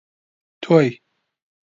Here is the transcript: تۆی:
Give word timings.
تۆی: 0.63 0.87